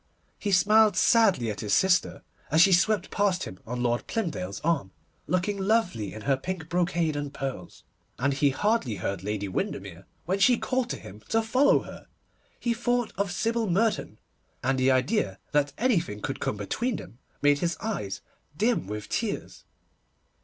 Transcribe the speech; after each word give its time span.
He 0.39 0.51
smiled 0.51 0.97
sadly 0.97 1.51
at 1.51 1.59
his 1.59 1.75
sister, 1.75 2.23
as 2.49 2.59
she 2.59 2.73
swept 2.73 3.11
past 3.11 3.43
him 3.43 3.59
on 3.67 3.83
Lord 3.83 4.07
Plymdale's 4.07 4.59
arm, 4.61 4.89
looking 5.27 5.57
lovely 5.59 6.11
in 6.11 6.21
her 6.23 6.35
pink 6.35 6.69
brocade 6.69 7.15
and 7.15 7.31
pearls, 7.31 7.83
and 8.17 8.33
he 8.33 8.49
hardly 8.49 8.95
heard 8.95 9.21
Lady 9.23 9.47
Windermere 9.47 10.07
when 10.25 10.39
she 10.39 10.57
called 10.57 10.89
to 10.89 10.97
him 10.97 11.19
to 11.29 11.43
follow 11.43 11.83
her. 11.83 12.07
He 12.59 12.73
thought 12.73 13.13
of 13.15 13.31
Sybil 13.31 13.69
Merton, 13.69 14.17
and 14.63 14.79
the 14.79 14.89
idea 14.89 15.37
that 15.51 15.71
anything 15.77 16.19
could 16.19 16.39
come 16.39 16.57
between 16.57 16.95
them 16.95 17.19
made 17.43 17.59
his 17.59 17.77
eyes 17.79 18.21
dim 18.57 18.87
with 18.87 19.07
tears. 19.07 19.65